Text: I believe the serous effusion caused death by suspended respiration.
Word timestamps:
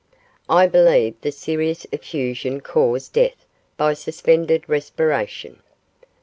I 0.49 0.65
believe 0.65 1.13
the 1.21 1.31
serous 1.31 1.85
effusion 1.91 2.59
caused 2.61 3.13
death 3.13 3.45
by 3.77 3.93
suspended 3.93 4.67
respiration. 4.67 5.61